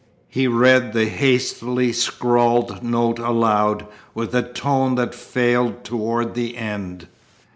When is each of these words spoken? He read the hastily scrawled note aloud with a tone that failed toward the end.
He 0.29 0.47
read 0.47 0.93
the 0.93 1.05
hastily 1.05 1.93
scrawled 1.93 2.81
note 2.81 3.19
aloud 3.19 3.85
with 4.15 4.33
a 4.33 4.41
tone 4.41 4.95
that 4.95 5.13
failed 5.13 5.83
toward 5.83 6.33
the 6.33 6.57
end. 6.57 7.07